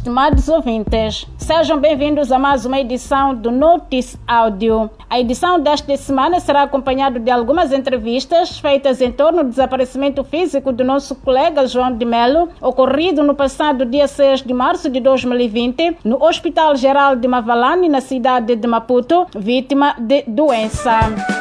estimados 0.00 0.48
ouvintes. 0.48 1.26
Sejam 1.36 1.78
bem-vindos 1.78 2.32
a 2.32 2.38
mais 2.38 2.64
uma 2.64 2.80
edição 2.80 3.34
do 3.34 3.50
Notice 3.50 4.18
Áudio. 4.26 4.88
A 5.10 5.20
edição 5.20 5.60
desta 5.60 5.94
semana 5.98 6.40
será 6.40 6.62
acompanhada 6.62 7.20
de 7.20 7.30
algumas 7.30 7.70
entrevistas 7.70 8.58
feitas 8.58 9.02
em 9.02 9.12
torno 9.12 9.44
do 9.44 9.50
desaparecimento 9.50 10.24
físico 10.24 10.72
do 10.72 10.82
nosso 10.82 11.14
colega 11.16 11.66
João 11.66 11.94
de 11.94 12.06
Melo, 12.06 12.48
ocorrido 12.62 13.22
no 13.22 13.34
passado 13.34 13.84
dia 13.84 14.08
6 14.08 14.40
de 14.40 14.54
março 14.54 14.88
de 14.88 15.00
2020, 15.00 15.98
no 16.02 16.24
Hospital 16.24 16.76
Geral 16.76 17.14
de 17.14 17.28
Mavalane, 17.28 17.90
na 17.90 18.00
cidade 18.00 18.56
de 18.56 18.66
Maputo, 18.66 19.26
vítima 19.36 19.94
de 19.98 20.22
doença. 20.26 21.39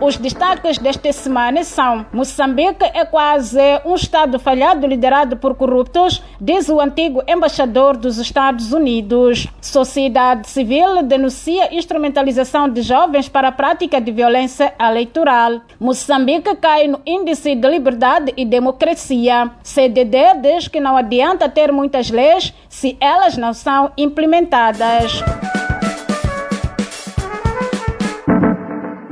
Os 0.00 0.16
destaques 0.16 0.78
desta 0.78 1.12
semana 1.12 1.64
são: 1.64 2.06
Moçambique 2.12 2.84
é 2.94 3.04
quase 3.04 3.58
um 3.84 3.96
Estado 3.96 4.38
falhado 4.38 4.86
liderado 4.86 5.36
por 5.36 5.56
corruptos, 5.56 6.22
diz 6.40 6.68
o 6.68 6.80
antigo 6.80 7.22
embaixador 7.26 7.96
dos 7.96 8.16
Estados 8.18 8.72
Unidos. 8.72 9.48
Sociedade 9.60 10.48
civil 10.48 11.02
denuncia 11.02 11.74
instrumentalização 11.74 12.68
de 12.68 12.80
jovens 12.82 13.28
para 13.28 13.48
a 13.48 13.52
prática 13.52 14.00
de 14.00 14.12
violência 14.12 14.72
eleitoral. 14.80 15.62
Moçambique 15.80 16.54
cai 16.56 16.86
no 16.86 17.00
índice 17.04 17.56
de 17.56 17.68
liberdade 17.68 18.32
e 18.36 18.44
democracia. 18.44 19.50
CDD 19.64 20.34
diz 20.40 20.68
que 20.68 20.78
não 20.78 20.96
adianta 20.96 21.48
ter 21.48 21.72
muitas 21.72 22.08
leis 22.08 22.54
se 22.68 22.96
elas 23.00 23.36
não 23.36 23.52
são 23.52 23.90
implementadas. 23.96 25.24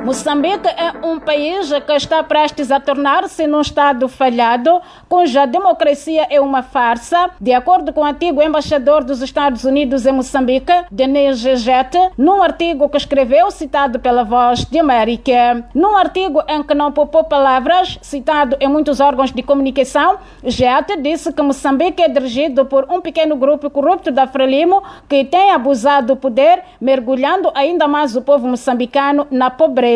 Moçambique 0.07 0.69
é 0.69 1.05
um 1.05 1.19
país 1.19 1.69
que 1.85 1.93
está 1.95 2.23
prestes 2.23 2.71
a 2.71 2.79
tornar-se 2.79 3.45
num 3.45 3.61
Estado 3.61 4.07
falhado, 4.07 4.81
cuja 5.09 5.47
democracia 5.47 6.29
é 6.31 6.41
uma 6.41 6.63
farsa, 6.63 7.31
de 7.41 7.53
acordo 7.53 7.93
com 7.93 8.03
o 8.03 8.05
antigo 8.05 8.41
embaixador 8.41 9.03
dos 9.03 9.21
Estados 9.21 9.65
Unidos 9.65 10.07
em 10.07 10.13
Moçambique, 10.13 10.73
Denis 10.93 11.39
Gegete, 11.39 11.99
num 12.17 12.41
artigo 12.41 12.89
que 12.89 12.97
escreveu 12.97 13.51
citado 13.51 13.99
pela 13.99 14.23
Voz 14.23 14.65
de 14.65 14.79
América. 14.79 15.65
Num 15.75 15.97
artigo 15.97 16.41
em 16.47 16.63
que 16.63 16.73
não 16.73 16.93
poupou 16.93 17.25
palavras, 17.25 17.99
citado 18.01 18.57
em 18.61 18.69
muitos 18.69 19.01
órgãos 19.01 19.33
de 19.33 19.43
comunicação, 19.43 20.19
Gegete 20.45 20.97
disse 21.03 21.33
que 21.33 21.43
Moçambique 21.43 22.01
é 22.01 22.09
dirigido 22.09 22.65
por 22.65 22.87
um 22.89 23.01
pequeno 23.01 23.35
grupo 23.35 23.69
corrupto 23.69 24.13
da 24.13 24.29
Frelimo 24.29 24.85
que 25.09 25.25
tem 25.25 25.51
abusado 25.51 26.07
do 26.07 26.17
poder, 26.17 26.63
mergulhando 26.81 27.51
ainda 27.57 27.89
mais 27.89 28.15
o 28.15 28.23
povo 28.23 28.47
moçambicano 28.47 29.27
na 29.33 29.51
pobreza 29.51 29.96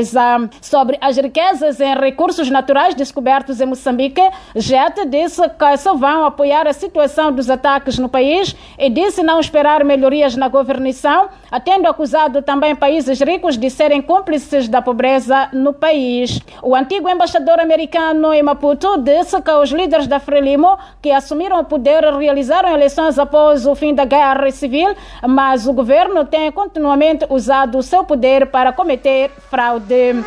sobre 0.60 0.96
as 1.00 1.16
riquezas 1.16 1.80
em 1.80 1.94
recursos 1.94 2.50
naturais 2.50 2.94
descobertos 2.94 3.60
em 3.60 3.66
Moçambique, 3.66 4.22
JET 4.56 5.06
disse 5.06 5.42
que 5.48 5.76
só 5.76 5.94
vão 5.94 6.24
apoiar 6.24 6.66
a 6.66 6.72
situação 6.72 7.32
dos 7.32 7.50
ataques 7.50 7.98
no 7.98 8.08
país 8.08 8.54
e 8.78 8.88
disse 8.88 9.22
não 9.22 9.40
esperar 9.40 9.84
melhorias 9.84 10.36
na 10.36 10.48
governação, 10.48 11.28
tendo 11.64 11.88
acusado 11.88 12.42
também 12.42 12.74
países 12.74 13.20
ricos 13.20 13.56
de 13.56 13.68
serem 13.70 14.00
cúmplices 14.00 14.68
da 14.68 14.80
pobreza 14.80 15.48
no 15.52 15.72
país. 15.72 16.40
O 16.62 16.74
antigo 16.74 17.08
embaixador 17.08 17.60
americano 17.60 18.32
em 18.32 18.42
Maputo 18.42 18.98
disse 18.98 19.40
que 19.42 19.50
os 19.50 19.70
líderes 19.70 20.06
da 20.06 20.20
Frelimo, 20.20 20.78
que 21.02 21.10
assumiram 21.10 21.60
o 21.60 21.64
poder, 21.64 22.04
realizaram 22.14 22.74
eleições 22.74 23.18
após 23.18 23.66
o 23.66 23.74
fim 23.74 23.94
da 23.94 24.04
guerra 24.04 24.50
civil, 24.50 24.94
mas 25.26 25.66
o 25.66 25.72
governo 25.72 26.24
tem 26.24 26.50
continuamente 26.52 27.26
usado 27.28 27.78
o 27.78 27.82
seu 27.82 28.04
poder 28.04 28.46
para 28.46 28.72
cometer 28.72 29.30
fraude 29.50 29.89
de 29.90 30.24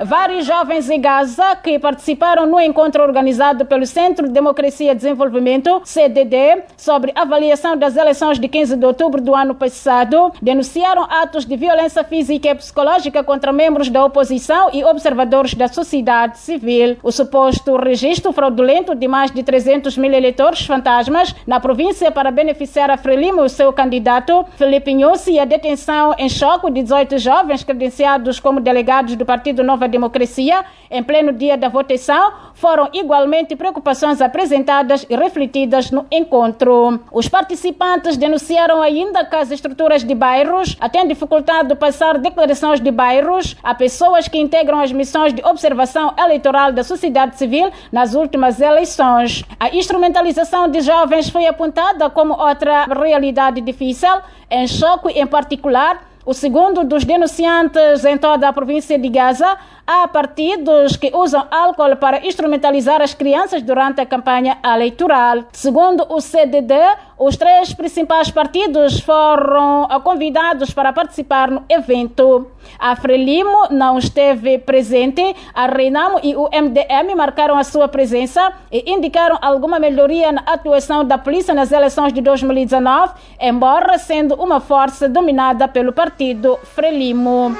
Vários 0.00 0.46
jovens 0.46 0.90
em 0.90 1.00
Gaza 1.00 1.56
que 1.56 1.78
participaram 1.78 2.46
no 2.46 2.60
encontro 2.60 3.02
organizado 3.02 3.64
pelo 3.64 3.86
Centro 3.86 4.26
de 4.26 4.32
Democracia 4.32 4.92
e 4.92 4.94
Desenvolvimento, 4.94 5.82
CDD, 5.84 6.64
sobre 6.76 7.12
avaliação 7.14 7.76
das 7.76 7.96
eleições 7.96 8.38
de 8.38 8.48
15 8.48 8.76
de 8.76 8.84
outubro 8.84 9.20
do 9.20 9.34
ano 9.34 9.54
passado, 9.54 10.32
denunciaram 10.42 11.04
atos 11.04 11.46
de 11.46 11.56
violência 11.56 12.02
física 12.02 12.48
e 12.48 12.54
psicológica 12.54 13.22
contra 13.22 13.52
membros 13.52 13.88
da 13.88 14.04
oposição 14.04 14.70
e 14.72 14.84
observadores 14.84 15.54
da 15.54 15.68
sociedade 15.68 16.38
civil. 16.38 16.96
O 17.02 17.12
suposto 17.12 17.76
registro 17.76 18.32
fraudulento 18.32 18.94
de 18.94 19.06
mais 19.06 19.30
de 19.30 19.42
300 19.42 19.96
mil 19.96 20.12
eleitores 20.12 20.66
fantasmas 20.66 21.34
na 21.46 21.60
província 21.60 22.10
para 22.10 22.30
beneficiar 22.30 22.90
a 22.90 22.96
Frelimo 22.96 23.44
e 23.44 23.48
seu 23.48 23.72
candidato, 23.72 24.44
Felipe 24.56 24.94
Nussi, 24.94 25.32
e 25.32 25.38
a 25.38 25.44
detenção 25.44 26.14
em 26.18 26.28
choque 26.28 26.70
de 26.70 26.82
18 26.82 27.18
jovens 27.18 27.62
credenciados 27.64 28.40
como 28.40 28.60
delegados 28.60 29.16
do 29.16 29.24
Partido 29.24 29.62
Nova 29.62 29.88
Democracia, 29.94 30.64
em 30.90 31.02
pleno 31.04 31.32
dia 31.32 31.56
da 31.56 31.68
votação, 31.68 32.32
foram 32.54 32.88
igualmente 32.92 33.54
preocupações 33.54 34.20
apresentadas 34.20 35.06
e 35.08 35.14
refletidas 35.14 35.92
no 35.92 36.04
encontro. 36.10 37.00
Os 37.12 37.28
participantes 37.28 38.16
denunciaram 38.16 38.82
ainda 38.82 39.24
que 39.24 39.36
as 39.36 39.52
estruturas 39.52 40.02
de 40.02 40.14
bairros 40.14 40.76
têm 40.90 41.06
dificultade 41.06 41.68
de 41.68 41.76
passar 41.76 42.18
declarações 42.18 42.80
de 42.80 42.90
bairros 42.90 43.56
a 43.62 43.72
pessoas 43.72 44.26
que 44.26 44.38
integram 44.38 44.80
as 44.80 44.90
missões 44.90 45.32
de 45.32 45.44
observação 45.44 46.12
eleitoral 46.18 46.72
da 46.72 46.82
sociedade 46.82 47.38
civil 47.38 47.70
nas 47.92 48.14
últimas 48.14 48.60
eleições. 48.60 49.44
A 49.60 49.68
instrumentalização 49.74 50.68
de 50.68 50.80
jovens 50.80 51.28
foi 51.28 51.46
apontada 51.46 52.10
como 52.10 52.34
outra 52.34 52.86
realidade 52.86 53.60
difícil, 53.60 54.14
em 54.50 54.66
choque 54.66 55.08
em 55.10 55.26
particular 55.26 56.14
o 56.26 56.32
segundo 56.32 56.84
dos 56.84 57.04
denunciantes 57.04 58.04
em 58.04 58.16
toda 58.16 58.48
a 58.48 58.52
província 58.52 58.98
de 58.98 59.08
Gaza, 59.10 59.58
há 59.86 60.08
partidos 60.08 60.96
que 60.96 61.10
usam 61.14 61.46
álcool 61.50 61.96
para 61.96 62.26
instrumentalizar 62.26 63.02
as 63.02 63.14
crianças 63.14 63.62
durante 63.62 64.00
a 64.00 64.06
campanha 64.06 64.58
eleitoral. 64.64 65.44
Segundo 65.52 66.06
o 66.08 66.20
CDD, 66.20 66.74
os 67.18 67.36
três 67.36 67.72
principais 67.72 68.30
partidos 68.30 69.00
foram 69.00 69.86
convidados 70.02 70.72
para 70.72 70.92
participar 70.92 71.50
no 71.50 71.64
evento. 71.68 72.50
A 72.78 72.96
Frelimo 72.96 73.68
não 73.70 73.98
esteve 73.98 74.58
presente, 74.58 75.34
a 75.54 75.66
Renamo 75.66 76.18
e 76.22 76.34
o 76.34 76.48
MDM 76.48 77.14
marcaram 77.14 77.56
a 77.56 77.64
sua 77.64 77.86
presença 77.86 78.52
e 78.72 78.90
indicaram 78.90 79.38
alguma 79.40 79.78
melhoria 79.78 80.32
na 80.32 80.42
atuação 80.42 81.04
da 81.04 81.18
polícia 81.18 81.54
nas 81.54 81.70
eleições 81.70 82.12
de 82.12 82.20
2019, 82.20 83.14
embora 83.40 83.98
sendo 83.98 84.34
uma 84.34 84.60
força 84.60 85.08
dominada 85.08 85.68
pelo 85.68 85.92
partido 85.92 86.58
Frelimo. 86.74 87.54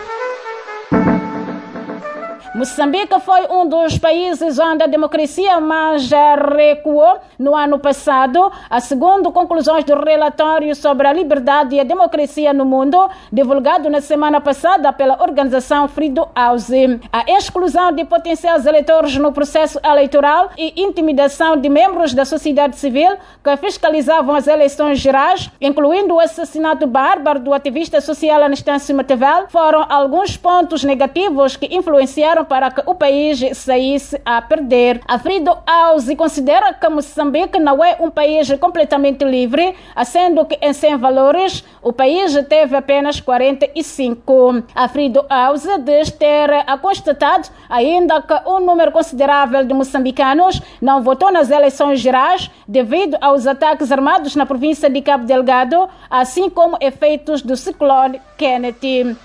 Moçambique 2.54 3.18
foi 3.18 3.48
um 3.50 3.66
dos 3.66 3.98
países 3.98 4.60
onde 4.60 4.84
a 4.84 4.86
democracia 4.86 5.60
mais 5.60 6.08
recuou 6.08 7.18
no 7.36 7.52
ano 7.52 7.80
passado, 7.80 8.48
a 8.70 8.78
segundo 8.78 9.32
conclusões 9.32 9.82
do 9.82 9.98
relatório 9.98 10.72
sobre 10.76 11.08
a 11.08 11.12
liberdade 11.12 11.74
e 11.74 11.80
a 11.80 11.84
democracia 11.84 12.52
no 12.52 12.64
mundo, 12.64 13.10
divulgado 13.32 13.90
na 13.90 14.00
semana 14.00 14.40
passada 14.40 14.92
pela 14.92 15.20
organização 15.20 15.88
Frido 15.88 16.28
House. 16.32 16.70
A 17.12 17.24
exclusão 17.36 17.90
de 17.90 18.04
potenciais 18.04 18.66
eleitores 18.66 19.16
no 19.16 19.32
processo 19.32 19.80
eleitoral 19.84 20.50
e 20.56 20.80
intimidação 20.80 21.56
de 21.56 21.68
membros 21.68 22.14
da 22.14 22.24
sociedade 22.24 22.76
civil 22.76 23.16
que 23.42 23.56
fiscalizavam 23.56 24.32
as 24.32 24.46
eleições 24.46 25.00
gerais, 25.00 25.50
incluindo 25.60 26.14
o 26.14 26.20
assassinato 26.20 26.86
bárbaro 26.86 27.40
do 27.40 27.52
ativista 27.52 28.00
social 28.00 28.44
Anastácio 28.44 28.94
Matevel, 28.94 29.48
foram 29.48 29.84
alguns 29.88 30.36
pontos 30.36 30.84
negativos 30.84 31.56
que 31.56 31.74
influenciaram 31.74 32.43
para 32.44 32.70
que 32.70 32.82
o 32.86 32.94
país 32.94 33.40
saísse 33.56 34.20
a 34.24 34.40
perder. 34.42 35.00
A 35.06 35.18
Frido 35.18 35.56
House 35.66 36.14
considera 36.16 36.72
que 36.74 36.88
Moçambique 36.88 37.58
não 37.58 37.82
é 37.84 37.96
um 38.00 38.10
país 38.10 38.50
completamente 38.58 39.24
livre, 39.24 39.74
sendo 40.04 40.44
que 40.44 40.58
em 40.60 40.72
100 40.72 40.96
valores 40.98 41.64
o 41.82 41.92
país 41.92 42.34
teve 42.48 42.76
apenas 42.76 43.20
45. 43.20 44.64
A 44.74 44.88
Frido 44.88 45.24
House 45.28 45.66
diz 45.84 46.10
ter 46.10 46.50
constatado 46.80 47.48
ainda 47.68 48.20
que 48.22 48.34
um 48.48 48.60
número 48.60 48.92
considerável 48.92 49.64
de 49.64 49.74
moçambicanos 49.74 50.60
não 50.80 51.02
votou 51.02 51.32
nas 51.32 51.50
eleições 51.50 52.00
gerais 52.00 52.50
devido 52.66 53.16
aos 53.20 53.46
ataques 53.46 53.90
armados 53.90 54.36
na 54.36 54.46
província 54.46 54.88
de 54.88 55.00
Cabo 55.02 55.24
Delgado, 55.24 55.88
assim 56.10 56.48
como 56.48 56.76
efeitos 56.80 57.42
do 57.42 57.56
ciclone 57.56 58.20
Kennedy. 58.36 59.16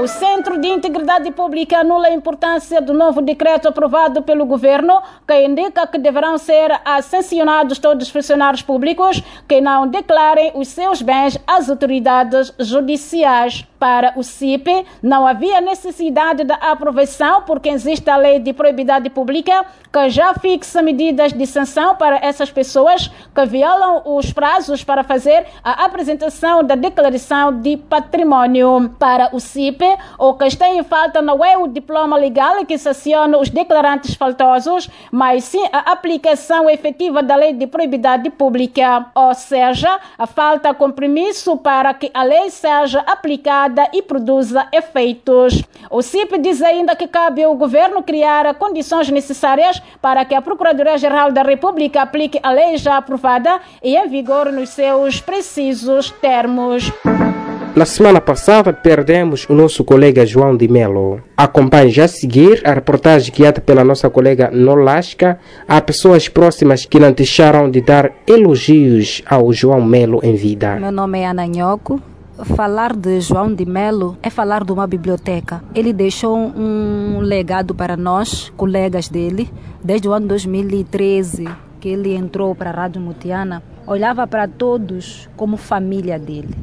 O 0.00 0.08
Centro 0.08 0.58
de 0.58 0.66
Integridade 0.66 1.30
Pública 1.30 1.80
anula 1.80 2.06
a 2.06 2.14
importância 2.14 2.80
do 2.80 2.94
novo 2.94 3.20
decreto 3.20 3.68
aprovado 3.68 4.22
pelo 4.22 4.46
governo, 4.46 4.98
que 5.28 5.44
indica 5.44 5.86
que 5.86 5.98
deverão 5.98 6.38
ser 6.38 6.70
sancionados 7.02 7.78
todos 7.78 8.06
os 8.06 8.10
funcionários 8.10 8.62
públicos 8.62 9.22
que 9.46 9.60
não 9.60 9.86
declarem 9.86 10.52
os 10.54 10.68
seus 10.68 11.02
bens 11.02 11.38
às 11.46 11.68
autoridades 11.68 12.50
judiciais. 12.58 13.66
Para 13.78 14.12
o 14.14 14.22
CIP, 14.22 14.84
não 15.02 15.26
havia 15.26 15.58
necessidade 15.58 16.44
da 16.44 16.54
aprovação 16.56 17.42
porque 17.42 17.70
existe 17.70 18.10
a 18.10 18.16
lei 18.16 18.38
de 18.38 18.52
proibidade 18.52 19.08
pública 19.08 19.64
que 19.90 20.10
já 20.10 20.34
fixa 20.34 20.82
medidas 20.82 21.32
de 21.32 21.46
sanção 21.46 21.96
para 21.96 22.16
essas 22.16 22.50
pessoas 22.50 23.10
que 23.34 23.46
violam 23.46 24.02
os 24.04 24.34
prazos 24.34 24.84
para 24.84 25.02
fazer 25.02 25.46
a 25.64 25.86
apresentação 25.86 26.62
da 26.62 26.74
declaração 26.74 27.58
de 27.58 27.78
patrimônio. 27.78 28.94
Para 28.98 29.34
o 29.34 29.40
CIP, 29.40 29.82
o 30.18 30.34
que 30.34 30.44
está 30.44 30.68
em 30.68 30.82
falta 30.82 31.22
não 31.22 31.44
é 31.44 31.56
o 31.56 31.66
diploma 31.66 32.16
legal 32.16 32.64
que 32.64 32.76
sanciona 32.78 33.38
os 33.38 33.48
declarantes 33.48 34.14
faltosos, 34.14 34.88
mas 35.10 35.44
sim 35.44 35.64
a 35.72 35.92
aplicação 35.92 36.68
efetiva 36.68 37.22
da 37.22 37.36
lei 37.36 37.52
de 37.52 37.66
probidade 37.66 38.30
pública, 38.30 39.06
ou 39.14 39.34
seja, 39.34 39.98
a 40.18 40.26
falta 40.26 40.74
compromisso 40.74 41.56
para 41.56 41.92
que 41.94 42.10
a 42.12 42.22
lei 42.22 42.50
seja 42.50 43.00
aplicada 43.00 43.88
e 43.92 44.02
produza 44.02 44.66
efeitos. 44.72 45.62
O 45.90 46.02
CIP 46.02 46.38
diz 46.38 46.62
ainda 46.62 46.94
que 46.94 47.08
cabe 47.08 47.42
ao 47.42 47.54
governo 47.54 48.02
criar 48.02 48.54
condições 48.54 49.08
necessárias 49.10 49.82
para 50.00 50.24
que 50.24 50.34
a 50.34 50.42
Procuradoria-Geral 50.42 51.32
da 51.32 51.42
República 51.42 52.02
aplique 52.02 52.38
a 52.42 52.50
lei 52.50 52.76
já 52.76 52.96
aprovada 52.96 53.60
e 53.82 53.96
em 53.96 54.08
vigor 54.08 54.52
nos 54.52 54.70
seus 54.70 55.20
precisos 55.20 56.10
termos. 56.10 56.90
Na 57.74 57.86
semana 57.86 58.20
passada 58.20 58.72
perdemos 58.72 59.46
o 59.48 59.54
nosso 59.54 59.84
colega 59.84 60.26
João 60.26 60.56
de 60.56 60.66
Melo. 60.66 61.22
Acompanhe 61.36 61.90
já 61.90 62.04
a 62.04 62.08
seguir 62.08 62.60
a 62.64 62.72
reportagem 62.72 63.32
guiada 63.32 63.60
pela 63.60 63.84
nossa 63.84 64.10
colega 64.10 64.50
Nolasca. 64.50 65.38
Há 65.68 65.80
pessoas 65.80 66.28
próximas 66.28 66.84
que 66.84 66.98
não 66.98 67.12
deixaram 67.12 67.70
de 67.70 67.80
dar 67.80 68.10
elogios 68.26 69.22
ao 69.24 69.52
João 69.52 69.82
Melo 69.82 70.20
em 70.22 70.34
vida. 70.34 70.76
Meu 70.80 70.90
nome 70.90 71.20
é 71.20 71.28
Ana 71.28 71.46
Nhoco. 71.46 72.02
Falar 72.56 72.96
de 72.96 73.20
João 73.20 73.54
de 73.54 73.64
Melo 73.64 74.16
é 74.20 74.30
falar 74.30 74.64
de 74.64 74.72
uma 74.72 74.86
biblioteca. 74.86 75.62
Ele 75.72 75.92
deixou 75.92 76.36
um 76.36 77.20
legado 77.20 77.74
para 77.74 77.96
nós, 77.96 78.50
colegas 78.56 79.08
dele, 79.08 79.48
desde 79.82 80.08
o 80.08 80.12
ano 80.12 80.26
2013 80.26 81.48
que 81.80 81.88
ele 81.88 82.14
entrou 82.14 82.54
para 82.54 82.70
a 82.70 82.72
Rádio 82.74 83.00
Mutiana. 83.00 83.62
Olhava 83.86 84.26
para 84.26 84.46
todos 84.46 85.28
como 85.34 85.56
família 85.56 86.18
dele. 86.18 86.54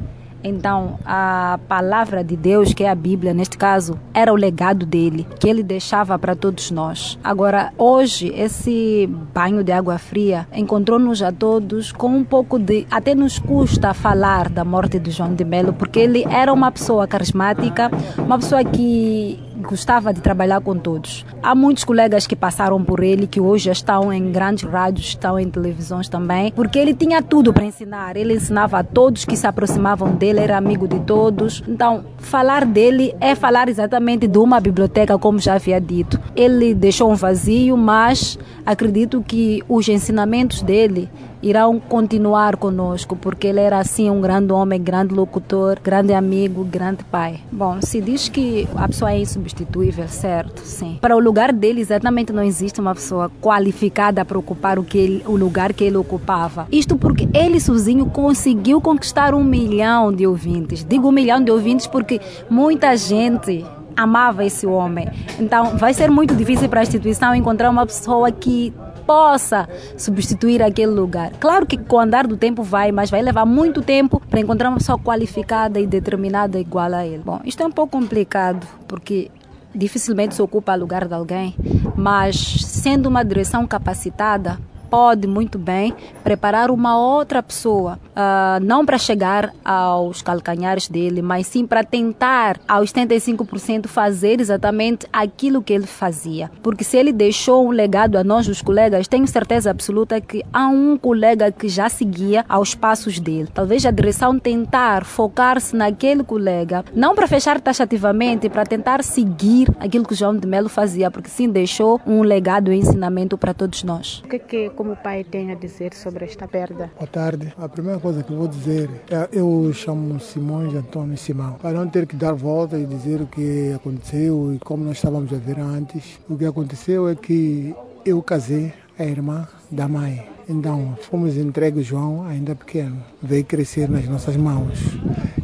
Então, 0.42 0.98
a 1.04 1.58
palavra 1.68 2.22
de 2.22 2.36
Deus, 2.36 2.72
que 2.72 2.84
é 2.84 2.90
a 2.90 2.94
Bíblia 2.94 3.34
neste 3.34 3.58
caso, 3.58 3.98
era 4.14 4.32
o 4.32 4.36
legado 4.36 4.86
dele, 4.86 5.26
que 5.38 5.48
ele 5.48 5.62
deixava 5.62 6.18
para 6.18 6.34
todos 6.34 6.70
nós. 6.70 7.18
Agora, 7.22 7.72
hoje, 7.76 8.32
esse 8.34 9.08
banho 9.34 9.64
de 9.64 9.72
água 9.72 9.98
fria 9.98 10.46
encontrou-nos 10.52 11.22
a 11.22 11.32
todos 11.32 11.92
com 11.92 12.08
um 12.08 12.24
pouco 12.24 12.58
de. 12.58 12.86
Até 12.90 13.14
nos 13.14 13.38
custa 13.38 13.92
falar 13.92 14.48
da 14.48 14.64
morte 14.64 14.98
de 14.98 15.10
João 15.10 15.34
de 15.34 15.44
Melo, 15.44 15.72
porque 15.72 15.98
ele 15.98 16.24
era 16.30 16.52
uma 16.52 16.70
pessoa 16.70 17.06
carismática, 17.06 17.90
uma 18.18 18.38
pessoa 18.38 18.64
que 18.64 19.47
gostava 19.58 20.12
de 20.12 20.20
trabalhar 20.20 20.60
com 20.60 20.76
todos. 20.76 21.24
Há 21.42 21.54
muitos 21.54 21.84
colegas 21.84 22.26
que 22.26 22.36
passaram 22.36 22.82
por 22.82 23.02
ele, 23.02 23.26
que 23.26 23.40
hoje 23.40 23.66
já 23.66 23.72
estão 23.72 24.12
em 24.12 24.30
grandes 24.30 24.68
rádios, 24.68 25.08
estão 25.08 25.38
em 25.38 25.50
televisões 25.50 26.08
também, 26.08 26.52
porque 26.52 26.78
ele 26.78 26.94
tinha 26.94 27.22
tudo 27.22 27.52
para 27.52 27.64
ensinar. 27.64 28.16
Ele 28.16 28.34
ensinava 28.34 28.78
a 28.78 28.84
todos 28.84 29.24
que 29.24 29.36
se 29.36 29.46
aproximavam 29.46 30.14
dele, 30.14 30.40
era 30.40 30.56
amigo 30.56 30.86
de 30.86 31.00
todos. 31.00 31.62
Então, 31.66 32.04
falar 32.18 32.64
dele 32.64 33.14
é 33.20 33.34
falar 33.34 33.68
exatamente 33.68 34.26
de 34.26 34.38
uma 34.38 34.60
biblioteca, 34.60 35.18
como 35.18 35.38
já 35.38 35.54
havia 35.54 35.80
dito. 35.80 36.20
Ele 36.34 36.74
deixou 36.74 37.10
um 37.10 37.14
vazio, 37.14 37.76
mas 37.76 38.38
acredito 38.64 39.22
que 39.26 39.62
os 39.68 39.88
ensinamentos 39.88 40.62
dele 40.62 41.08
irão 41.42 41.78
continuar 41.78 42.56
conosco, 42.56 43.16
porque 43.16 43.46
ele 43.46 43.60
era 43.60 43.78
assim 43.78 44.10
um 44.10 44.20
grande 44.20 44.52
homem, 44.52 44.80
grande 44.80 45.14
locutor, 45.14 45.78
grande 45.82 46.12
amigo, 46.12 46.64
grande 46.64 47.04
pai. 47.04 47.40
Bom, 47.50 47.78
se 47.80 48.00
diz 48.00 48.28
que 48.28 48.68
a 48.76 48.88
pessoa 48.88 49.12
é 49.12 49.20
insubstituível, 49.20 50.08
certo? 50.08 50.60
Sim. 50.64 50.98
Para 51.00 51.16
o 51.16 51.20
lugar 51.20 51.52
dele, 51.52 51.80
exatamente 51.80 52.32
não 52.32 52.42
existe 52.42 52.80
uma 52.80 52.94
pessoa 52.94 53.30
qualificada 53.40 54.24
para 54.24 54.38
ocupar 54.38 54.78
o, 54.78 54.84
que 54.84 54.98
ele, 54.98 55.22
o 55.26 55.36
lugar 55.36 55.72
que 55.72 55.84
ele 55.84 55.96
ocupava. 55.96 56.66
Isto 56.70 56.96
porque 56.96 57.28
ele 57.34 57.60
sozinho 57.60 58.06
conseguiu 58.06 58.80
conquistar 58.80 59.34
um 59.34 59.44
milhão 59.44 60.12
de 60.12 60.26
ouvintes. 60.26 60.84
Digo 60.84 61.08
um 61.08 61.12
milhão 61.12 61.42
de 61.42 61.50
ouvintes 61.50 61.86
porque 61.86 62.20
muita 62.50 62.96
gente 62.96 63.64
amava 63.98 64.44
esse 64.44 64.64
homem. 64.64 65.08
Então, 65.40 65.76
vai 65.76 65.92
ser 65.92 66.08
muito 66.08 66.32
difícil 66.34 66.68
para 66.68 66.80
a 66.80 66.82
instituição 66.84 67.34
encontrar 67.34 67.68
uma 67.68 67.84
pessoa 67.84 68.30
que 68.30 68.72
possa 69.08 69.66
substituir 69.96 70.62
aquele 70.62 70.92
lugar. 70.92 71.32
Claro 71.40 71.64
que 71.64 71.78
com 71.78 71.96
o 71.96 71.98
andar 71.98 72.26
do 72.26 72.36
tempo 72.36 72.62
vai, 72.62 72.92
mas 72.92 73.08
vai 73.08 73.22
levar 73.22 73.46
muito 73.46 73.80
tempo 73.80 74.20
para 74.28 74.38
encontrar 74.38 74.68
uma 74.68 74.76
pessoa 74.76 74.98
qualificada 74.98 75.80
e 75.80 75.86
determinada 75.86 76.60
igual 76.60 76.92
a 76.92 77.06
ele. 77.06 77.22
Bom, 77.24 77.40
isto 77.42 77.62
é 77.62 77.66
um 77.66 77.72
pouco 77.72 77.92
complicado, 77.98 78.66
porque 78.86 79.30
dificilmente 79.74 80.34
se 80.34 80.42
ocupa 80.42 80.74
lugar 80.74 81.08
de 81.08 81.14
alguém, 81.14 81.56
mas 81.96 82.36
sendo 82.36 83.08
uma 83.08 83.24
direção 83.24 83.66
capacitada, 83.66 84.58
pode 84.90 85.26
muito 85.26 85.58
bem 85.58 85.94
preparar 86.24 86.70
uma 86.70 86.98
outra 86.98 87.42
pessoa, 87.42 87.98
uh, 88.10 88.62
não 88.64 88.84
para 88.84 88.98
chegar 88.98 89.52
aos 89.64 90.22
calcanhares 90.22 90.88
dele, 90.88 91.22
mas 91.22 91.46
sim 91.46 91.66
para 91.66 91.84
tentar, 91.84 92.58
aos 92.66 92.92
75%, 92.92 93.86
fazer 93.86 94.40
exatamente 94.40 95.06
aquilo 95.12 95.62
que 95.62 95.72
ele 95.72 95.86
fazia. 95.86 96.50
Porque 96.62 96.84
se 96.84 96.96
ele 96.96 97.12
deixou 97.12 97.66
um 97.66 97.70
legado 97.70 98.16
a 98.16 98.24
nós, 98.24 98.48
os 98.48 98.62
colegas, 98.62 99.08
tenho 99.08 99.26
certeza 99.26 99.70
absoluta 99.70 100.20
que 100.20 100.44
há 100.52 100.66
um 100.68 100.96
colega 100.96 101.50
que 101.50 101.68
já 101.68 101.88
seguia 101.88 102.44
aos 102.48 102.74
passos 102.74 103.18
dele. 103.18 103.48
Talvez 103.52 103.84
a 103.84 103.90
direção 103.90 104.38
tentar 104.38 105.04
focar-se 105.04 105.74
naquele 105.74 106.22
colega, 106.22 106.84
não 106.94 107.14
para 107.14 107.26
fechar 107.26 107.60
taxativamente, 107.60 108.48
para 108.48 108.64
tentar 108.64 109.02
seguir 109.02 109.68
aquilo 109.80 110.06
que 110.06 110.14
João 110.14 110.36
de 110.36 110.46
Melo 110.46 110.68
fazia, 110.68 111.10
porque 111.10 111.28
sim 111.28 111.48
deixou 111.48 112.00
um 112.06 112.22
legado 112.22 112.72
e 112.72 112.76
ensinamento 112.78 113.36
para 113.36 113.54
todos 113.54 113.82
nós. 113.82 114.22
O 114.24 114.28
que, 114.28 114.38
que 114.38 114.70
como 114.78 114.94
pai 114.94 115.24
tem 115.24 115.50
a 115.50 115.56
dizer 115.56 115.92
sobre 115.92 116.24
esta 116.24 116.46
perda? 116.46 116.88
Boa 116.94 117.08
tarde. 117.08 117.52
A 117.58 117.68
primeira 117.68 117.98
coisa 117.98 118.22
que 118.22 118.30
eu 118.32 118.36
vou 118.36 118.46
dizer 118.46 118.88
é 119.10 119.28
eu 119.32 119.72
chamo 119.74 120.20
Simões 120.20 120.72
Antônio 120.72 121.18
Simão. 121.18 121.54
Para 121.54 121.72
não 121.72 121.88
ter 121.88 122.06
que 122.06 122.14
dar 122.14 122.32
volta 122.32 122.78
e 122.78 122.86
dizer 122.86 123.20
o 123.20 123.26
que 123.26 123.72
aconteceu 123.74 124.54
e 124.54 124.60
como 124.60 124.84
nós 124.84 124.98
estávamos 124.98 125.32
a 125.32 125.36
ver 125.36 125.58
antes. 125.58 126.20
O 126.30 126.38
que 126.38 126.44
aconteceu 126.44 127.08
é 127.08 127.16
que 127.16 127.74
eu 128.06 128.22
casei 128.22 128.72
a 128.96 129.02
irmã 129.02 129.48
da 129.68 129.88
mãe. 129.88 130.28
Então, 130.48 130.96
fomos 131.10 131.36
entregues 131.36 131.84
João, 131.84 132.24
ainda 132.24 132.54
pequeno. 132.54 133.02
Veio 133.20 133.44
crescer 133.44 133.90
nas 133.90 134.06
nossas 134.06 134.36
mãos. 134.36 134.78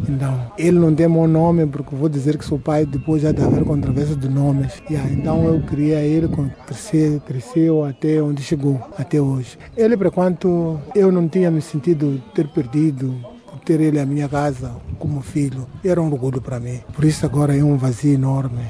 Então, 0.08 0.52
ele 0.58 0.78
não 0.78 0.94
tem 0.94 1.08
meu 1.08 1.26
nome, 1.26 1.66
porque 1.66 1.94
vou 1.94 2.08
dizer 2.08 2.38
que 2.38 2.44
sou 2.44 2.58
pai 2.58 2.84
depois 2.86 3.22
já 3.22 3.32
de 3.32 3.42
haver 3.42 3.64
controvérsia 3.64 4.16
de 4.16 4.28
nomes. 4.28 4.82
Yeah, 4.90 5.10
então, 5.10 5.44
eu 5.44 5.60
queria 5.62 6.00
ele 6.00 6.28
crescer, 6.66 7.20
cresceu 7.20 7.84
até 7.84 8.22
onde 8.22 8.42
chegou, 8.42 8.80
até 8.98 9.20
hoje. 9.20 9.58
Ele, 9.76 9.96
por 9.96 10.10
quanto 10.10 10.80
eu 10.94 11.10
não 11.10 11.28
tinha 11.28 11.50
me 11.50 11.60
sentido 11.60 12.22
ter 12.34 12.48
perdido, 12.48 13.14
ter 13.64 13.80
ele 13.80 13.98
à 13.98 14.06
minha 14.06 14.28
casa 14.28 14.72
como 14.98 15.20
filho, 15.22 15.66
era 15.84 16.00
um 16.00 16.12
orgulho 16.12 16.40
para 16.40 16.60
mim. 16.60 16.80
Por 16.92 17.04
isso 17.04 17.24
agora 17.24 17.56
é 17.56 17.64
um 17.64 17.76
vazio 17.76 18.14
enorme 18.14 18.64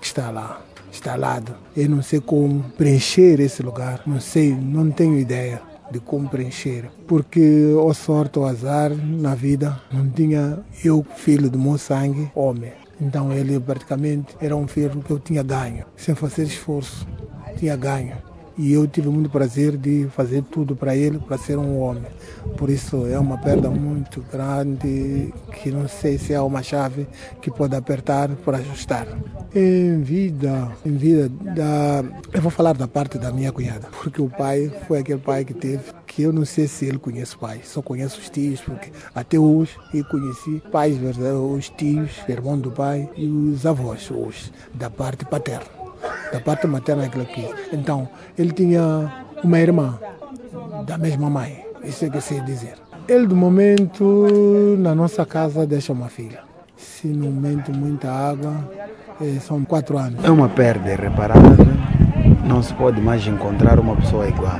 que 0.00 0.06
está 0.06 0.30
lá 0.30 0.60
instalado. 0.90 1.54
Eu 1.76 1.88
não 1.88 2.02
sei 2.02 2.20
como 2.20 2.64
preencher 2.76 3.40
esse 3.40 3.62
lugar, 3.62 4.02
não 4.06 4.20
sei, 4.20 4.52
não 4.52 4.90
tenho 4.90 5.18
ideia 5.18 5.69
de 5.90 6.00
como 6.00 6.28
preencher. 6.28 6.90
Porque, 7.06 7.72
ou 7.74 7.92
sorte 7.92 8.38
ou 8.38 8.46
azar, 8.46 8.90
na 8.94 9.34
vida, 9.34 9.80
não 9.92 10.08
tinha 10.08 10.60
eu, 10.84 11.04
filho 11.16 11.50
do 11.50 11.58
meu 11.58 11.78
sangue, 11.78 12.30
homem. 12.34 12.72
Então 13.00 13.32
ele 13.32 13.58
praticamente 13.58 14.36
era 14.40 14.54
um 14.54 14.66
filho 14.66 15.00
que 15.02 15.10
eu 15.10 15.18
tinha 15.18 15.42
ganho, 15.42 15.84
sem 15.96 16.14
fazer 16.14 16.44
esforço, 16.44 17.06
tinha 17.58 17.74
ganho. 17.76 18.29
E 18.60 18.74
eu 18.74 18.86
tive 18.86 19.08
muito 19.08 19.30
prazer 19.30 19.74
de 19.74 20.06
fazer 20.14 20.42
tudo 20.42 20.76
para 20.76 20.94
ele, 20.94 21.18
para 21.18 21.38
ser 21.38 21.56
um 21.56 21.80
homem. 21.80 22.04
Por 22.58 22.68
isso 22.68 23.06
é 23.06 23.18
uma 23.18 23.38
perda 23.38 23.70
muito 23.70 24.22
grande, 24.30 25.32
que 25.50 25.70
não 25.70 25.88
sei 25.88 26.18
se 26.18 26.34
é 26.34 26.40
uma 26.42 26.62
chave 26.62 27.08
que 27.40 27.50
pode 27.50 27.74
apertar 27.74 28.28
para 28.44 28.58
ajustar. 28.58 29.06
Em 29.54 30.02
vida, 30.02 30.70
em 30.84 30.94
vida 30.94 31.30
da, 31.30 32.04
eu 32.34 32.42
vou 32.42 32.50
falar 32.50 32.74
da 32.74 32.86
parte 32.86 33.16
da 33.16 33.32
minha 33.32 33.50
cunhada, 33.50 33.88
porque 34.02 34.20
o 34.20 34.28
pai 34.28 34.70
foi 34.86 34.98
aquele 34.98 35.20
pai 35.20 35.42
que 35.42 35.54
teve, 35.54 35.82
que 36.06 36.20
eu 36.20 36.30
não 36.30 36.44
sei 36.44 36.68
se 36.68 36.84
ele 36.84 36.98
conhece 36.98 37.36
o 37.36 37.38
pai, 37.38 37.62
só 37.64 37.80
conheço 37.80 38.20
os 38.20 38.28
tios, 38.28 38.60
porque 38.60 38.92
até 39.14 39.38
hoje 39.38 39.74
eu 39.94 40.04
conheci 40.04 40.62
pais, 40.70 40.98
os 41.00 41.70
tios, 41.70 42.10
irmão 42.28 42.58
do 42.58 42.70
pai 42.70 43.08
e 43.16 43.26
os 43.26 43.64
avós 43.64 44.10
hoje, 44.10 44.52
da 44.74 44.90
parte 44.90 45.24
paterna 45.24 45.79
da 46.32 46.40
parte 46.40 46.66
materna 46.66 47.04
aqui. 47.04 47.48
Então, 47.72 48.08
ele 48.38 48.52
tinha 48.52 49.24
uma 49.42 49.58
irmã 49.58 49.98
da 50.86 50.96
mesma 50.98 51.28
mãe, 51.30 51.64
isso 51.84 52.04
é 52.04 52.10
que 52.10 52.20
sei 52.20 52.40
dizer. 52.40 52.74
Ele, 53.08 53.26
do 53.26 53.36
momento, 53.36 54.76
na 54.78 54.94
nossa 54.94 55.26
casa, 55.26 55.66
deixa 55.66 55.92
uma 55.92 56.08
filha. 56.08 56.40
Se 56.76 57.08
no 57.08 57.30
momento 57.30 57.72
muita 57.72 58.10
água, 58.10 58.54
é, 59.20 59.38
são 59.40 59.64
quatro 59.64 59.98
anos. 59.98 60.24
É 60.24 60.30
uma 60.30 60.48
perda 60.48 60.92
irreparável, 60.92 61.66
não 62.46 62.62
se 62.62 62.72
pode 62.74 63.00
mais 63.00 63.26
encontrar 63.26 63.78
uma 63.78 63.96
pessoa 63.96 64.28
igual. 64.28 64.58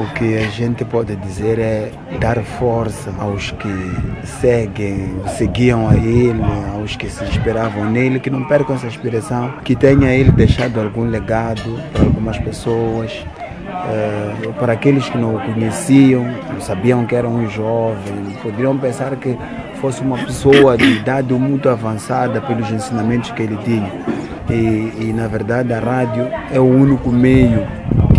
O 0.00 0.06
que 0.14 0.38
a 0.38 0.48
gente 0.48 0.82
pode 0.82 1.14
dizer 1.16 1.58
é 1.58 1.92
dar 2.18 2.42
força 2.42 3.12
aos 3.18 3.50
que 3.50 3.68
seguem, 4.24 5.14
seguiam 5.36 5.86
a 5.90 5.94
ele, 5.94 6.40
aos 6.74 6.96
que 6.96 7.10
se 7.10 7.22
esperavam 7.24 7.84
nele, 7.84 8.18
que 8.18 8.30
não 8.30 8.44
percam 8.44 8.76
essa 8.76 8.86
inspiração, 8.86 9.52
que 9.62 9.76
tenha 9.76 10.10
ele 10.10 10.32
deixado 10.32 10.80
algum 10.80 11.04
legado 11.04 11.78
para 11.92 12.04
algumas 12.04 12.38
pessoas 12.38 13.26
Uh, 13.70 14.52
para 14.54 14.72
aqueles 14.72 15.08
que 15.08 15.16
não 15.16 15.36
o 15.36 15.40
conheciam, 15.40 16.24
não 16.52 16.60
sabiam 16.60 17.06
que 17.06 17.14
era 17.14 17.26
um 17.26 17.48
jovem, 17.48 18.36
poderiam 18.42 18.76
pensar 18.76 19.14
que 19.16 19.38
fosse 19.80 20.02
uma 20.02 20.18
pessoa 20.18 20.76
de 20.76 20.84
idade 20.84 21.32
muito 21.32 21.68
avançada 21.68 22.40
pelos 22.40 22.70
ensinamentos 22.70 23.30
que 23.30 23.42
ele 23.42 23.56
tinha. 23.64 23.90
E, 24.50 25.08
e 25.08 25.12
na 25.14 25.28
verdade 25.28 25.72
a 25.72 25.78
rádio 25.78 26.28
é 26.52 26.58
o 26.58 26.64
único 26.64 27.10
meio 27.10 27.66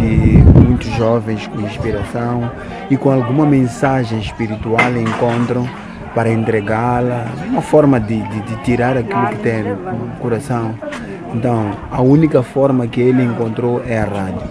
muitos 0.01 0.89
jovens 0.95 1.47
com 1.47 1.61
inspiração 1.61 2.51
e 2.89 2.97
com 2.97 3.11
alguma 3.11 3.45
mensagem 3.45 4.19
espiritual 4.19 4.91
encontram 4.97 5.67
para 6.13 6.29
entregá-la, 6.29 7.25
uma 7.47 7.61
forma 7.61 7.99
de, 7.99 8.21
de, 8.21 8.41
de, 8.41 8.55
tirar 8.63 8.97
aquilo 8.97 9.27
que 9.27 9.37
tem 9.37 9.63
no 9.63 10.17
coração. 10.19 10.75
Então, 11.33 11.71
a 11.89 12.01
única 12.01 12.43
forma 12.43 12.87
que 12.87 12.99
ele 12.99 13.23
encontrou 13.23 13.81
é 13.87 13.97
a 13.99 14.05
rádio. 14.05 14.41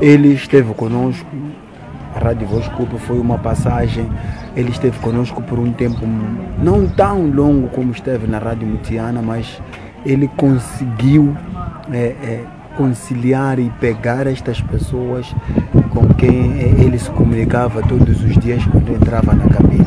Ele 0.00 0.32
esteve 0.32 0.72
conosco, 0.74 1.26
a 2.14 2.20
Rádio 2.20 2.46
Voz 2.46 2.68
Cuba 2.68 2.98
foi 2.98 3.18
uma 3.18 3.38
passagem, 3.38 4.08
ele 4.54 4.70
esteve 4.70 4.98
conosco 5.00 5.42
por 5.42 5.58
um 5.58 5.72
tempo 5.72 6.06
não 6.62 6.86
tão 6.86 7.26
longo 7.26 7.68
como 7.68 7.90
esteve 7.90 8.26
na 8.28 8.38
Rádio 8.38 8.66
Mutiana, 8.66 9.20
mas 9.20 9.60
ele 10.06 10.28
conseguiu 10.36 11.36
é, 11.92 12.14
é, 12.22 12.44
conciliar 12.78 13.58
e 13.58 13.68
pegar 13.80 14.28
estas 14.28 14.60
pessoas 14.60 15.34
com 15.90 16.06
quem 16.14 16.60
é, 16.60 16.84
ele 16.84 16.96
se 16.96 17.10
comunicava 17.10 17.82
todos 17.82 18.22
os 18.22 18.38
dias 18.38 18.64
quando 18.66 18.94
entrava 18.94 19.34
na 19.34 19.48
cabine. 19.48 19.84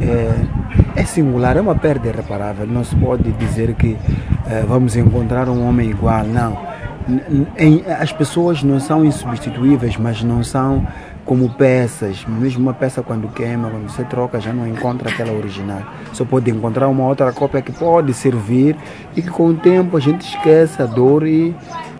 É, 0.00 1.00
é 1.00 1.04
singular, 1.04 1.56
é 1.56 1.60
uma 1.60 1.74
perda 1.74 2.08
irreparável. 2.08 2.64
Não 2.64 2.84
se 2.84 2.94
pode 2.94 3.32
dizer 3.32 3.74
que 3.74 3.98
é, 4.46 4.62
vamos 4.62 4.94
encontrar 4.94 5.48
um 5.48 5.66
homem 5.66 5.90
igual, 5.90 6.24
não. 6.24 6.56
As 8.00 8.12
pessoas 8.12 8.62
não 8.62 8.78
são 8.78 9.04
insubstituíveis, 9.04 9.96
mas 9.96 10.22
não 10.22 10.44
são 10.44 10.86
como 11.24 11.50
peças. 11.50 12.24
Mesmo 12.28 12.62
uma 12.62 12.74
peça 12.74 13.02
quando 13.02 13.26
queima, 13.28 13.68
quando 13.68 13.90
você 13.90 14.04
troca, 14.04 14.40
já 14.40 14.52
não 14.52 14.68
encontra 14.68 15.10
aquela 15.10 15.32
original. 15.32 15.82
Só 16.12 16.24
pode 16.24 16.52
encontrar 16.52 16.86
uma 16.86 17.04
outra 17.04 17.32
cópia 17.32 17.60
que 17.60 17.72
pode 17.72 18.14
servir 18.14 18.76
e 19.16 19.22
que 19.22 19.30
com 19.30 19.48
o 19.48 19.54
tempo 19.54 19.96
a 19.96 20.00
gente 20.00 20.20
esquece 20.22 20.80
a 20.80 20.86
dor 20.86 21.26
e 21.26 21.52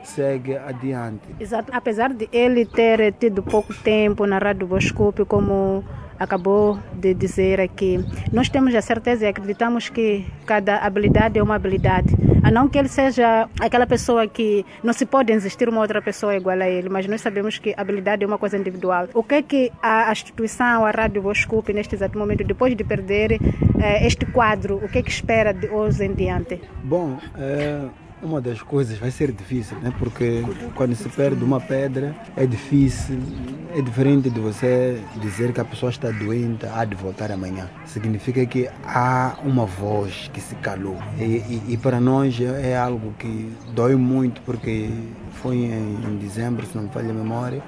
segue 0.05 0.57
adiante. 0.57 1.23
Exato. 1.39 1.73
Apesar 1.73 2.13
de 2.13 2.29
ele 2.33 2.65
ter 2.67 3.13
tido 3.15 3.43
pouco 3.43 3.75
tempo 3.75 4.27
na 4.27 4.39
Rádio 4.39 4.67
Boscope, 4.67 5.25
como 5.25 5.85
acabou 6.19 6.79
de 6.93 7.15
dizer 7.15 7.61
aqui, 7.61 7.99
nós 8.33 8.49
temos 8.49 8.75
a 8.75 8.81
certeza 8.81 9.25
e 9.25 9.29
acreditamos 9.29 9.89
que 9.89 10.25
cada 10.47 10.79
habilidade 10.79 11.39
é 11.39 11.43
uma 11.43 11.57
habilidade. 11.57 12.15
A 12.45 12.51
não 12.51 12.69
que 12.69 12.79
ele 12.79 12.89
seja 12.89 13.49
aquela 13.61 13.87
pessoa 13.87 14.27
que 14.27 14.65
não 14.83 14.93
se 14.93 15.07
pode 15.07 15.33
existir 15.33 15.69
uma 15.69 15.81
outra 15.81 16.03
pessoa 16.03 16.35
igual 16.35 16.61
a 16.61 16.69
ele, 16.69 16.89
mas 16.89 17.07
nós 17.07 17.21
sabemos 17.21 17.59
que 17.59 17.75
habilidade 17.77 18.25
é 18.25 18.27
uma 18.27 18.39
coisa 18.39 18.57
individual. 18.57 19.09
O 19.15 19.23
que 19.23 19.35
é 19.37 19.43
que 19.43 19.73
a, 19.83 20.11
instituição, 20.11 20.85
a 20.85 20.91
Rádio 20.91 21.23
Boscope, 21.23 21.73
neste 21.73 21.95
exato 21.95 22.19
momento, 22.19 22.45
depois 22.45 22.75
de 22.77 22.85
perder 22.85 23.33
eh, 23.81 24.07
este 24.07 24.27
quadro, 24.27 24.77
o 24.77 24.89
que 24.89 24.99
é 24.99 25.03
que 25.03 25.11
espera 25.11 25.53
de 25.53 25.69
hoje 25.69 26.05
em 26.05 26.15
diante? 26.15 26.61
Bom, 26.83 27.19
é 27.39 27.89
uma 28.23 28.41
das 28.41 28.63
coisas 28.63 28.99
vai 28.99 29.11
ser 29.11 29.33
difícil, 29.33 29.77
né? 29.81 29.93
porque 29.99 30.43
quando 30.75 30.95
se 30.95 31.09
perde 31.09 31.43
uma 31.43 31.61
pedra 31.61 32.15
é 32.37 32.47
difícil, 32.47 33.19
é 33.75 33.83
diferente 33.83 34.31
de 34.31 34.39
você 34.39 35.03
dizer 35.21 35.53
que 35.53 35.61
a 35.61 35.65
pessoa 35.65 35.91
está 35.91 36.11
doente, 36.11 36.65
há 36.67 36.85
de 36.85 36.95
voltar 36.95 37.33
amanhã. 37.33 37.69
Significa 37.85 38.45
que 38.47 38.69
há 38.85 39.37
uma 39.45 39.67
voz 39.67 40.31
que 40.33 40.41
se 40.41 40.55
calou. 40.57 40.97
E, 41.19 41.23
e, 41.23 41.63
e 41.71 41.77
para 41.77 42.01
nós 42.01 42.39
é 42.41 42.77
algo 42.77 43.13
que 43.19 43.53
dói 43.75 43.97
muito, 43.97 44.41
porque 44.43 44.89
foi 45.33 45.57
em, 45.57 45.95
em 46.05 46.17
dezembro, 46.19 46.65
se 46.67 46.77
não 46.77 46.85
me 46.85 46.91
falha 46.91 47.11
a 47.11 47.15
memória, 47.15 47.63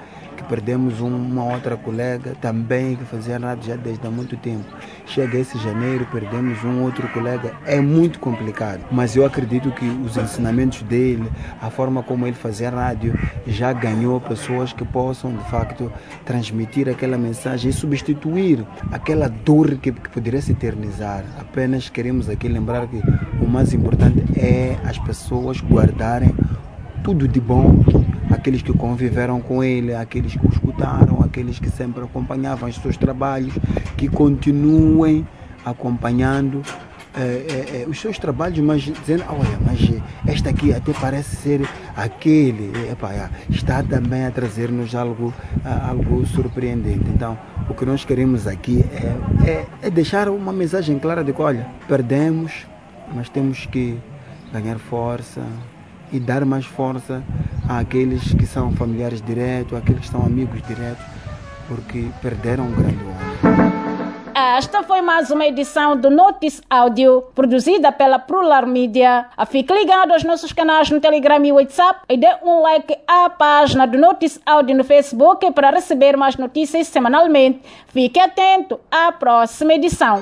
perdemos 0.45 0.99
uma 1.01 1.43
outra 1.43 1.75
colega 1.75 2.35
também 2.39 2.95
que 2.95 3.03
fazia 3.03 3.37
rádio 3.37 3.67
já 3.67 3.75
desde 3.75 4.05
há 4.05 4.09
muito 4.09 4.37
tempo. 4.37 4.65
Chega 5.05 5.37
esse 5.37 5.57
janeiro, 5.59 6.07
perdemos 6.11 6.63
um 6.63 6.83
outro 6.83 7.07
colega. 7.09 7.53
É 7.65 7.79
muito 7.79 8.19
complicado, 8.19 8.81
mas 8.91 9.15
eu 9.15 9.25
acredito 9.25 9.71
que 9.71 9.85
os 9.85 10.17
ensinamentos 10.17 10.81
dele, 10.83 11.29
a 11.61 11.69
forma 11.69 12.03
como 12.03 12.25
ele 12.25 12.35
fazia 12.35 12.69
rádio, 12.69 13.17
já 13.47 13.73
ganhou 13.73 14.19
pessoas 14.21 14.71
que 14.71 14.85
possam 14.85 15.35
de 15.35 15.43
facto 15.49 15.91
transmitir 16.23 16.89
aquela 16.89 17.17
mensagem 17.17 17.69
e 17.69 17.73
substituir 17.73 18.65
aquela 18.91 19.27
dor 19.27 19.75
que, 19.77 19.91
que 19.91 20.09
poderia 20.09 20.41
se 20.41 20.51
eternizar. 20.51 21.23
Apenas 21.39 21.89
queremos 21.89 22.29
aqui 22.29 22.47
lembrar 22.47 22.87
que 22.87 23.01
o 23.41 23.47
mais 23.47 23.73
importante 23.73 24.23
é 24.39 24.77
as 24.83 24.97
pessoas 24.99 25.59
guardarem 25.61 26.33
tudo 27.03 27.27
de 27.27 27.39
bom 27.39 27.83
aqueles 28.35 28.61
que 28.61 28.73
conviveram 28.73 29.41
com 29.41 29.63
ele, 29.63 29.93
aqueles 29.93 30.35
que 30.35 30.45
o 30.45 30.49
escutaram, 30.49 31.21
aqueles 31.23 31.59
que 31.59 31.69
sempre 31.69 32.03
acompanhavam 32.03 32.69
os 32.69 32.75
seus 32.75 32.97
trabalhos, 32.97 33.53
que 33.97 34.07
continuem 34.07 35.27
acompanhando 35.65 36.61
é, 37.17 37.21
é, 37.21 37.81
é, 37.83 37.85
os 37.87 37.99
seus 37.99 38.19
trabalhos, 38.19 38.59
mas 38.59 38.81
dizendo, 38.81 39.23
olha, 39.29 39.57
mas 39.65 39.79
esta 40.27 40.49
aqui 40.49 40.73
até 40.73 40.91
parece 40.91 41.33
ser 41.37 41.61
aquele, 41.95 42.73
epa, 42.91 43.29
está 43.49 43.81
também 43.81 44.25
a 44.25 44.31
trazer-nos 44.31 44.93
algo, 44.93 45.33
algo 45.63 46.25
surpreendente. 46.25 47.05
Então, 47.07 47.37
o 47.69 47.73
que 47.73 47.85
nós 47.85 48.03
queremos 48.03 48.47
aqui 48.47 48.83
é, 48.91 49.49
é, 49.49 49.65
é 49.83 49.89
deixar 49.89 50.27
uma 50.27 50.51
mensagem 50.51 50.99
clara 50.99 51.23
de 51.23 51.31
que, 51.31 51.41
olha, 51.41 51.65
perdemos, 51.87 52.67
mas 53.15 53.29
temos 53.29 53.65
que 53.65 53.97
ganhar 54.51 54.77
força, 54.77 55.41
e 56.11 56.19
dar 56.19 56.45
mais 56.45 56.65
força 56.65 57.23
àqueles 57.67 58.33
que 58.33 58.45
são 58.45 58.71
familiares 58.71 59.21
diretos, 59.21 59.77
àqueles 59.77 60.01
que 60.01 60.09
são 60.09 60.21
amigos 60.21 60.61
diretos, 60.67 61.03
porque 61.67 62.07
perderam 62.21 62.65
um 62.65 62.71
grande 62.71 63.03
homem. 63.03 63.75
Esta 64.57 64.83
foi 64.83 65.01
mais 65.01 65.31
uma 65.31 65.45
edição 65.45 65.95
do 65.95 66.09
Notice 66.09 66.61
Áudio, 66.69 67.23
produzida 67.33 67.91
pela 67.91 68.19
Plural 68.19 68.65
Media. 68.65 69.25
Fique 69.47 69.73
ligado 69.73 70.11
aos 70.11 70.23
nossos 70.23 70.51
canais 70.51 70.89
no 70.89 70.99
Telegram 70.99 71.43
e 71.45 71.51
WhatsApp 71.51 72.01
e 72.09 72.17
dê 72.17 72.27
um 72.43 72.61
like 72.61 72.97
à 73.07 73.29
página 73.29 73.85
do 73.85 73.97
Notice 73.97 74.39
Áudio 74.45 74.75
no 74.75 74.83
Facebook 74.83 75.51
para 75.51 75.71
receber 75.71 76.17
mais 76.17 76.35
notícias 76.37 76.87
semanalmente. 76.87 77.61
Fique 77.87 78.19
atento 78.19 78.79
à 78.91 79.11
próxima 79.11 79.73
edição. 79.73 80.21